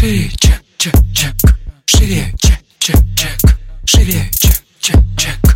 [0.00, 1.34] Шире, чек, чек, чек.
[1.84, 3.58] Шире, чек, чек, чек.
[3.84, 5.50] Шире, чек, чек, чек.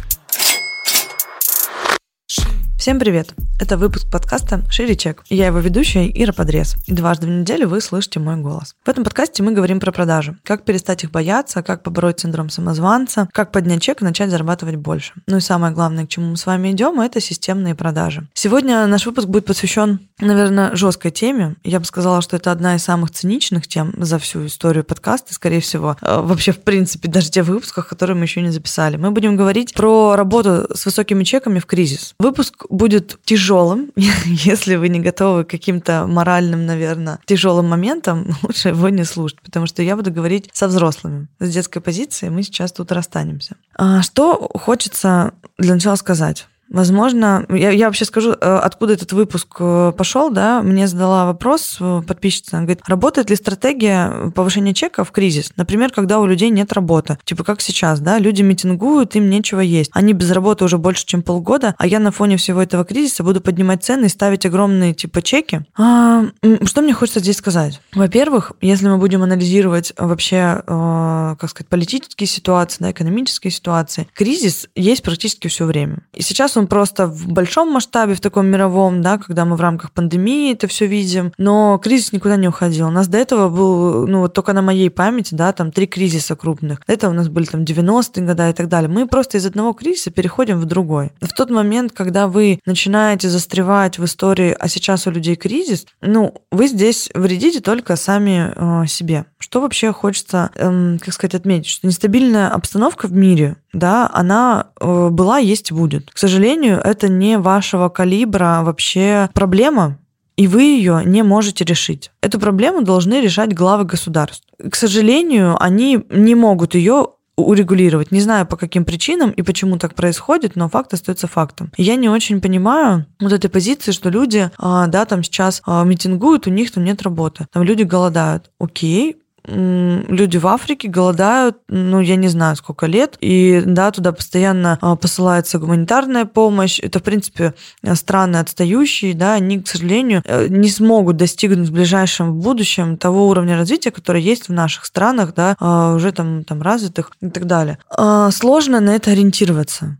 [2.85, 3.33] Всем привет!
[3.59, 5.25] Это выпуск подкаста «Шире чек».
[5.31, 6.77] Я его ведущая Ира Подрез.
[6.87, 8.75] И дважды в неделю вы слышите мой голос.
[8.85, 10.37] В этом подкасте мы говорим про продажи.
[10.43, 15.15] Как перестать их бояться, как побороть синдром самозванца, как поднять чек и начать зарабатывать больше.
[15.27, 18.29] Ну и самое главное, к чему мы с вами идем, это системные продажи.
[18.35, 21.57] Сегодня наш выпуск будет посвящен, наверное, жесткой теме.
[21.65, 25.61] Я бы сказала, что это одна из самых циничных тем за всю историю подкаста, скорее
[25.61, 25.97] всего.
[26.01, 28.97] Э, вообще, в принципе, даже те выпусках, которые мы еще не записали.
[28.97, 32.15] Мы будем говорить про работу с высокими чеками в кризис.
[32.19, 38.89] Выпуск будет тяжелым, если вы не готовы к каким-то моральным, наверное, тяжелым моментам, лучше его
[38.89, 41.29] не слушать, потому что я буду говорить со взрослыми.
[41.41, 43.57] С детской позиции мы сейчас тут расстанемся.
[43.77, 46.47] А что хочется для начала сказать?
[46.69, 51.77] Возможно, я, я вообще скажу, э, откуда этот выпуск э, пошел, да, мне задала вопрос
[51.81, 55.53] э, подписчица, она говорит, работает ли стратегия повышения чека в кризис?
[55.57, 59.91] Например, когда у людей нет работы, типа как сейчас, да, люди митингуют, им нечего есть,
[59.95, 63.41] они без работы уже больше, чем полгода, а я на фоне всего этого кризиса буду
[63.41, 65.63] поднимать цены и ставить огромные типа чеки.
[65.77, 66.25] А,
[66.65, 67.81] что мне хочется здесь сказать?
[67.95, 75.03] Во-первых, если мы будем анализировать вообще, как сказать, политические ситуации, да, экономические ситуации, кризис есть
[75.03, 75.99] практически все время.
[76.13, 79.93] И сейчас он просто в большом масштабе, в таком мировом, да, когда мы в рамках
[79.93, 82.89] пандемии это все видим, но кризис никуда не уходил.
[82.89, 86.37] У нас до этого был, ну, вот только на моей памяти, да, там три кризиса
[86.37, 86.81] крупных.
[86.87, 88.91] Этого у нас были там 90-е годы и так далее.
[88.91, 91.13] Мы просто из одного кризиса переходим в другой.
[91.21, 96.35] В тот момент, когда вы начинаете застревать в истории, а сейчас у людей кризис, ну,
[96.51, 99.27] вы здесь вредите только сами э, себе.
[99.45, 101.67] Что вообще хочется, э, как сказать, отметить?
[101.69, 106.11] Что нестабильная обстановка в мире, да, она э, была, есть и будет.
[106.11, 109.99] К сожалению, это не вашего калибра вообще проблема,
[110.39, 112.11] и вы ее не можете решить.
[112.23, 114.47] Эту проблему должны решать главы государств.
[114.59, 118.13] К сожалению, они не могут ее урегулировать.
[118.13, 121.71] Не знаю, по каким причинам и почему так происходит, но факт остается фактом.
[121.77, 126.47] Я не очень понимаю вот этой позиции, что люди, а, да, там сейчас а, митингуют,
[126.47, 127.47] у них там нет работы.
[127.53, 128.51] Там люди голодают.
[128.59, 129.17] Окей,
[129.47, 134.97] люди в Африке голодают, ну, я не знаю, сколько лет, и, да, туда постоянно а,
[134.97, 136.81] посылается гуманитарная помощь.
[136.81, 137.55] Это, в принципе,
[137.95, 143.57] страны отстающие, да, они, к сожалению, э, не смогут достигнуть в ближайшем будущем того уровня
[143.57, 147.79] развития, который есть в наших странах, да, а, уже там, там развитых и так далее.
[147.91, 149.99] А, сложно на это ориентироваться.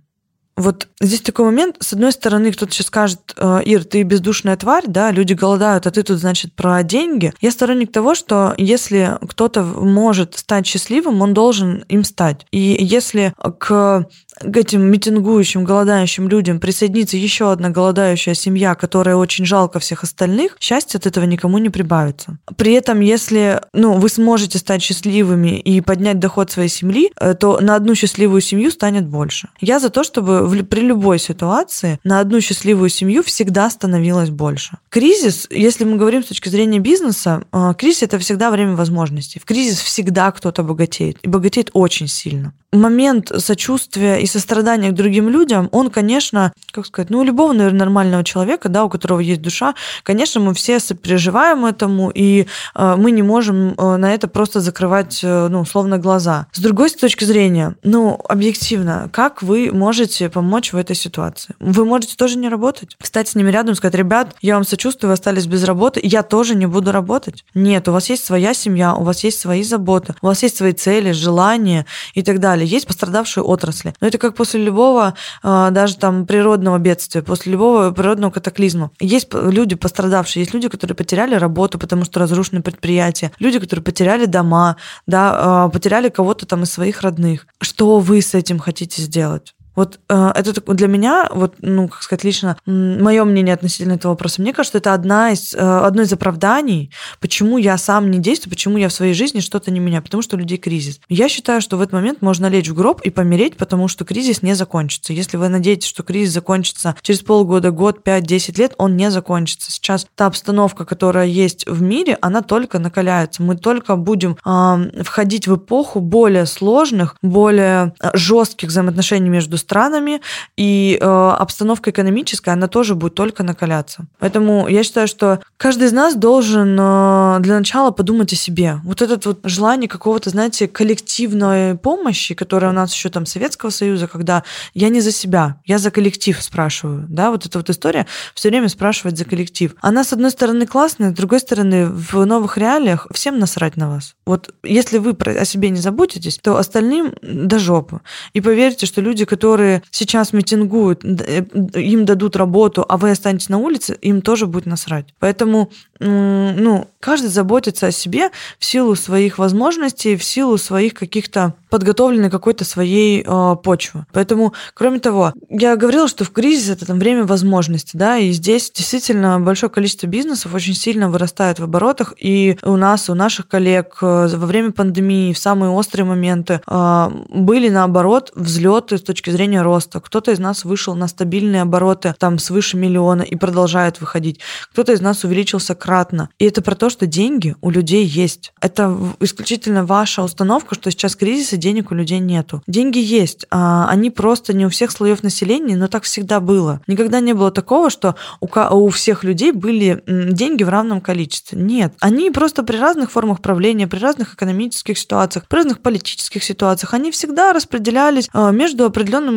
[0.57, 4.85] Вот здесь такой момент, с одной стороны, кто-то сейчас скажет, «Э, Ир, ты бездушная тварь,
[4.87, 7.33] да, люди голодают, а ты тут, значит, про деньги.
[7.41, 12.47] Я сторонник того, что если кто-то может стать счастливым, он должен им стать.
[12.53, 14.07] И если к
[14.41, 20.57] к этим митингующим, голодающим людям присоединится еще одна голодающая семья, которая очень жалко всех остальных,
[20.59, 22.39] счастье от этого никому не прибавится.
[22.57, 27.61] При этом, если ну, вы сможете стать счастливыми и поднять доход своей семьи, э, то
[27.61, 29.49] на одну счастливую семью станет больше.
[29.61, 34.79] Я за то, чтобы в, при любой ситуации на одну счастливую семью всегда становилось больше.
[34.91, 39.41] Кризис, если мы говорим с точки зрения бизнеса, э, кризис это всегда время возможностей.
[39.41, 41.19] В кризис всегда кто-то богатеет.
[41.23, 42.53] И богатеет очень сильно.
[42.73, 47.81] Момент сочувствия и сострадание к другим людям, он, конечно, как сказать, ну, у любого, наверное,
[47.81, 53.13] нормального человека, да, у которого есть душа, конечно, мы все сопереживаем этому, и э, мы
[53.13, 56.47] не можем э, на это просто закрывать, ну, условно, глаза.
[56.53, 61.55] С другой точки зрения, ну, объективно, как вы можете помочь в этой ситуации?
[61.61, 62.97] Вы можете тоже не работать.
[63.01, 66.57] Встать с ними рядом, сказать, ребят, я вам сочувствую, вы остались без работы, я тоже
[66.57, 67.45] не буду работать.
[67.55, 70.73] Нет, у вас есть своя семья, у вас есть свои заботы, у вас есть свои
[70.73, 72.67] цели, желания и так далее.
[72.67, 73.95] Есть пострадавшие отрасли.
[74.01, 78.91] Но это как после любого а, даже там природного бедствия, после любого природного катаклизма.
[79.01, 84.27] Есть люди пострадавшие, есть люди, которые потеряли работу, потому что разрушены предприятия, люди, которые потеряли
[84.27, 87.47] дома, да, а, потеряли кого-то там из своих родных.
[87.61, 89.55] Что вы с этим хотите сделать?
[89.75, 94.41] Вот э, это для меня, вот, ну, как сказать, лично мое мнение относительно этого вопроса,
[94.41, 96.91] мне кажется, это одна из, э, одно из оправданий,
[97.21, 100.37] почему я сам не действую, почему я в своей жизни что-то не меняю, потому что
[100.37, 101.01] у людей кризис.
[101.09, 104.43] Я считаю, что в этот момент можно лечь в гроб и помереть, потому что кризис
[104.43, 105.13] не закончится.
[105.13, 109.71] Если вы надеетесь, что кризис закончится через полгода, год, пять, десять лет, он не закончится.
[109.71, 113.43] Сейчас та обстановка, которая есть в мире, она только накаляется.
[113.43, 120.21] Мы только будем э, входить в эпоху более сложных, более э, жестких взаимоотношений между странами,
[120.57, 124.07] и э, обстановка экономическая, она тоже будет только накаляться.
[124.19, 128.81] Поэтому я считаю, что каждый из нас должен э, для начала подумать о себе.
[128.85, 134.07] Вот это вот желание какого-то, знаете, коллективной помощи, которая у нас еще там Советского Союза,
[134.07, 134.45] когда
[134.75, 138.69] я не за себя, я за коллектив спрашиваю, да, вот эта вот история все время
[138.69, 139.75] спрашивать за коллектив.
[139.81, 144.15] Она, с одной стороны, классная, с другой стороны, в новых реалиях всем насрать на вас.
[144.27, 148.01] Вот если вы о себе не заботитесь, то остальным до жопы.
[148.33, 149.54] И поверьте, что люди, которые
[149.91, 155.15] сейчас митингуют, э, им дадут работу, а вы останетесь на улице, им тоже будет насрать.
[155.19, 155.71] Поэтому,
[156.01, 162.65] ну, каждый заботится о себе в силу своих возможностей, в силу своих каких-то подготовленной какой-то
[162.65, 164.07] своей э, почвы.
[164.13, 168.71] Поэтому, кроме того, я говорила, что в кризис это там время возможностей, да, и здесь
[168.71, 173.99] действительно большое количество бизнесов очень сильно вырастает в оборотах, и у нас, у наших коллег
[174.03, 179.44] э, во время пандемии, в самые острые моменты э, были, наоборот, взлеты с точки зрения
[179.53, 180.01] роста.
[180.01, 184.41] Кто-то из нас вышел на стабильные обороты там свыше миллиона и продолжает выходить.
[184.73, 186.29] Кто-то из нас увеличился кратно.
[186.39, 188.53] И это про то, что деньги у людей есть.
[188.61, 192.63] Это исключительно ваша установка, что сейчас кризис и денег у людей нету.
[192.67, 196.81] Деньги есть, а они просто не у всех слоев населения, но так всегда было.
[196.87, 201.59] Никогда не было такого, что у, у всех людей были деньги в равном количестве.
[201.59, 201.95] Нет.
[202.01, 207.11] Они просто при разных формах правления, при разных экономических ситуациях, при разных политических ситуациях, они
[207.11, 209.34] всегда распределялись а, между определенным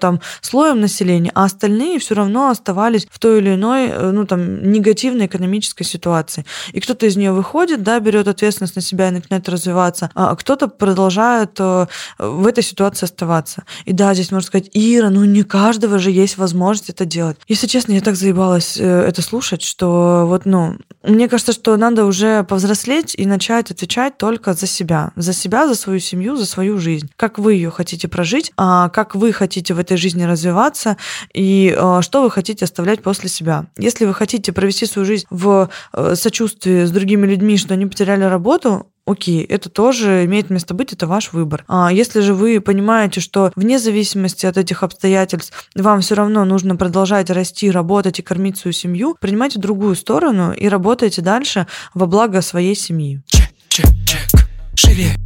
[0.00, 4.70] там слоем населения, а остальные все равно оставались в той или иной э, ну, там,
[4.70, 6.44] негативной экономической ситуации.
[6.72, 10.68] И кто-то из нее выходит, да, берет ответственность на себя и начинает развиваться, а кто-то
[10.68, 11.86] продолжает э,
[12.18, 13.64] в этой ситуации оставаться.
[13.84, 17.36] И да, здесь можно сказать, Ира, ну не каждого же есть возможность это делать.
[17.48, 22.04] Если честно, я так заебалась э, это слушать, что вот, ну, мне кажется, что надо
[22.06, 25.12] уже повзрослеть и начать отвечать только за себя.
[25.16, 27.10] За себя, за свою семью, за свою жизнь.
[27.16, 30.96] Как вы ее хотите прожить, а как вы хотите в этой жизни развиваться
[31.32, 33.66] и э, что вы хотите оставлять после себя.
[33.78, 35.68] Если вы хотите провести свою жизнь в
[36.14, 41.06] сочувствии с другими людьми, что они потеряли работу, окей, это тоже имеет место быть, это
[41.06, 41.64] ваш выбор.
[41.68, 46.76] А если же вы понимаете, что вне зависимости от этих обстоятельств вам все равно нужно
[46.76, 52.40] продолжать расти, работать и кормить свою семью, принимайте другую сторону и работайте дальше во благо
[52.40, 53.22] своей семьи.
[53.26, 54.48] Чек, чек, чек.
[54.76, 55.23] Живее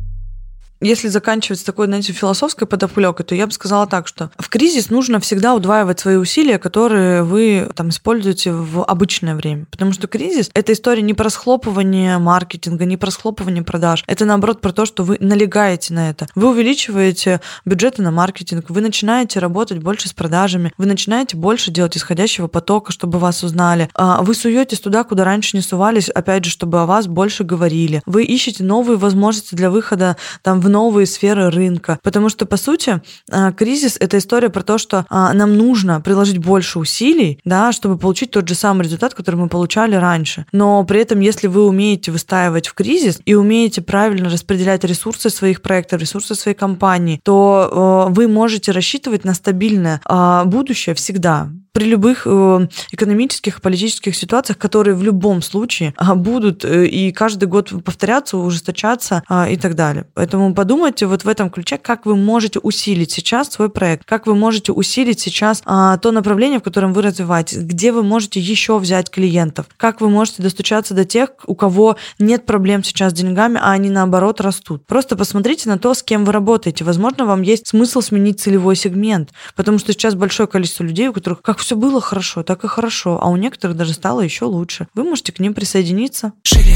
[0.81, 4.91] если заканчивать с такой, знаете, философской подоплекой, то я бы сказала так, что в кризис
[4.91, 9.67] нужно всегда удваивать свои усилия, которые вы там используете в обычное время.
[9.71, 14.05] Потому что кризис— это история не про схлопывание маркетинга, не про схлопывание продаж.
[14.07, 16.29] Это, наоборот, про то, что вы налегаете на это.
[16.35, 21.97] Вы увеличиваете бюджеты на маркетинг, вы начинаете работать больше с продажами, вы начинаете больше делать
[21.97, 23.89] исходящего потока, чтобы вас узнали.
[23.95, 28.03] А вы суетесь туда, куда раньше не сувались, опять же, чтобы о вас больше говорили.
[28.07, 31.99] Вы ищете новые возможности для выхода там в новые сферы рынка.
[32.03, 33.01] Потому что, по сути,
[33.31, 37.99] а, кризис— это история про то, что а, нам нужно приложить больше усилий, да, чтобы
[37.99, 40.47] получить тот же самый результат, который мы получали раньше.
[40.53, 45.63] Но при этом, если вы умеете выстаивать в кризис и умеете правильно распределять ресурсы своих
[45.63, 50.01] проектов, ресурсы своей компании, то а, вы можете рассчитывать на стабильное
[50.45, 56.89] будущее всегда при любых э, экономических и политических ситуациях, которые в любом случае будут э,
[56.89, 60.07] и каждый год повторяться, ужесточаться и так далее.
[60.15, 64.35] Поэтому подумайте вот в этом ключе, как вы можете усилить сейчас свой проект, как вы
[64.35, 69.09] можете усилить сейчас а, то направление, в котором вы развиваетесь, где вы можете еще взять
[69.09, 73.71] клиентов, как вы можете достучаться до тех, у кого нет проблем сейчас с деньгами, а
[73.71, 74.85] они наоборот растут.
[74.85, 76.83] Просто посмотрите на то, с кем вы работаете.
[76.83, 81.41] Возможно, вам есть смысл сменить целевой сегмент, потому что сейчас большое количество людей, у которых
[81.41, 84.89] как все было хорошо, так и хорошо, а у некоторых даже стало еще лучше.
[84.95, 86.33] Вы можете к ним присоединиться.
[86.43, 86.75] Шире.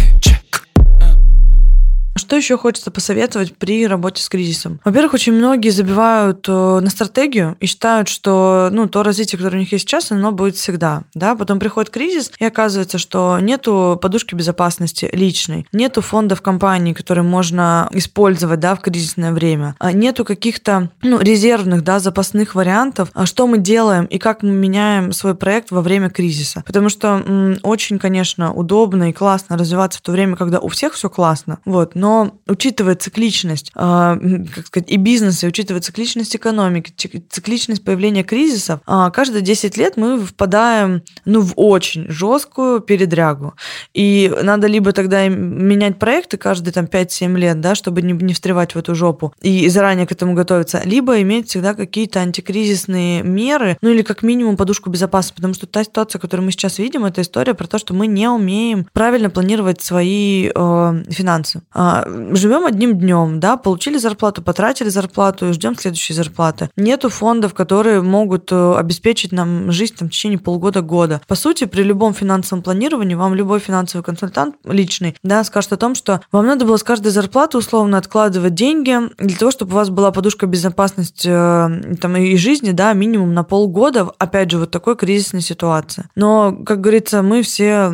[2.32, 4.80] Что еще хочется посоветовать при работе с кризисом?
[4.86, 9.60] Во-первых, очень многие забивают э, на стратегию и считают, что ну, то развитие, которое у
[9.60, 11.02] них есть сейчас, оно будет всегда.
[11.12, 11.34] Да?
[11.34, 17.90] Потом приходит кризис, и оказывается, что нету подушки безопасности личной, нету фондов компании, которые можно
[17.92, 23.46] использовать да, в кризисное время, а нету каких-то ну, резервных, да, запасных вариантов, а что
[23.46, 26.62] мы делаем и как мы меняем свой проект во время кризиса.
[26.64, 30.94] Потому что м, очень, конечно, удобно и классно развиваться в то время, когда у всех
[30.94, 31.58] все классно.
[31.66, 34.16] Вот но учитывая цикличность, э,
[34.54, 36.92] как сказать, и бизнеса, и учитывая цикличность экономики,
[37.30, 43.54] цикличность появления кризисов, э, каждые 10 лет мы впадаем ну, в очень жесткую передрягу.
[43.94, 48.74] И надо либо тогда менять проекты каждые там 5-7 лет, да, чтобы не, не встревать
[48.74, 53.90] в эту жопу, и заранее к этому готовиться, либо иметь всегда какие-то антикризисные меры, ну
[53.90, 57.54] или как минимум подушку безопасности, потому что та ситуация, которую мы сейчас видим, это история
[57.54, 61.62] про то, что мы не умеем правильно планировать свои э, финансы.
[61.72, 66.70] А, живем одним днем, да, получили зарплату, потратили зарплату и ждем следующей зарплаты.
[66.76, 71.20] Нету фондов, которые могут э, обеспечить нам жизнь там, в течение полгода-года.
[71.26, 75.94] По сути, при любом финансовом планировании вам любой финансовый консультант личный, да, скажет о том,
[75.94, 79.90] что вам надо было с каждой зарплаты условно откладывать деньги для того, чтобы у вас
[79.90, 84.96] была подушка безопасности э, там, и жизни, да, минимум на полгода, опять же, вот такой
[84.96, 86.04] кризисной ситуации.
[86.14, 87.92] Но, как говорится, мы все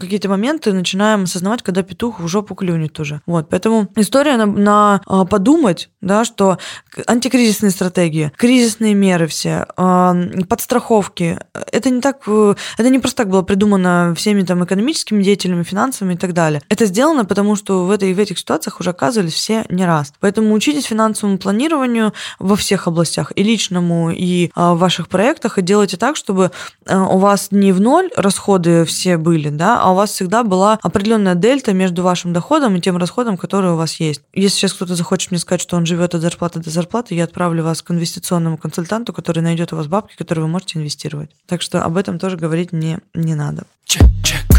[0.00, 3.20] какие-то моменты начинаем осознавать, когда петух в жопу клюнет уже.
[3.26, 6.58] Вот, поэтому история на, на подумать, да, что
[7.06, 10.14] антикризисные стратегии, кризисные меры все, а,
[10.48, 11.38] подстраховки,
[11.72, 16.14] это не так, э, это не просто так было придумано всеми там экономическими деятелями, финансовыми
[16.14, 16.62] и так далее.
[16.68, 20.12] Это сделано потому, что в, этой, в этих ситуациях уже оказывались все не раз.
[20.20, 25.62] Поэтому учитесь финансовому планированию во всех областях, и личному, и а, в ваших проектах, и
[25.62, 26.50] делайте так, чтобы
[26.88, 31.34] у вас не в ноль расходы все были, да, а у вас всегда была определенная
[31.34, 34.22] дельта между вашим доходом и тем расходом, который у вас есть.
[34.32, 37.64] Если сейчас кто-то захочет мне сказать, что он живет от зарплаты до зарплаты, я отправлю
[37.64, 41.30] вас к инвестиционному консультанту, который найдет у вас бабки, которые вы можете инвестировать.
[41.46, 43.64] Так что об этом тоже говорить не, не надо.
[43.84, 44.57] Чек, чек.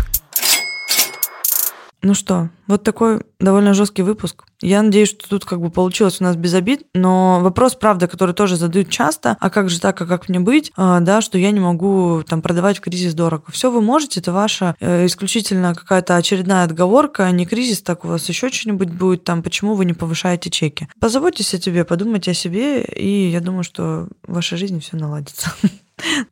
[2.01, 4.45] Ну что, вот такой довольно жесткий выпуск.
[4.61, 8.33] Я надеюсь, что тут как бы получилось у нас без обид, но вопрос, правда, который
[8.33, 11.51] тоже задают часто, а как же так, а как мне быть, а, да, что я
[11.51, 13.43] не могу там продавать в кризис дорого.
[13.49, 18.29] Все вы можете, это ваша э, исключительно какая-то очередная отговорка, не кризис, так у вас
[18.29, 20.87] еще что-нибудь будет там, почему вы не повышаете чеки.
[21.01, 25.51] Позаботьтесь о тебе, подумайте о себе, и я думаю, что в вашей жизни все наладится.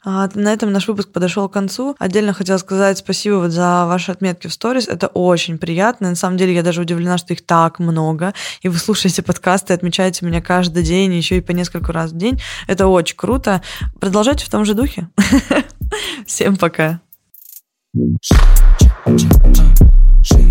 [0.04, 1.96] А на этом наш выпуск подошел к концу.
[2.00, 4.88] Отдельно хотела сказать спасибо вот за ваши отметки в сторис.
[4.88, 6.10] Это очень приятно.
[6.10, 8.34] На самом деле я даже удивлена, что их так много.
[8.62, 12.40] И вы слушаете подкасты, отмечаете меня каждый день, еще и по несколько раз в день.
[12.68, 13.62] Это очень круто.
[14.00, 15.10] Продолжайте в том же духе.
[16.26, 17.02] Всем пока.
[20.22, 20.48] Чек,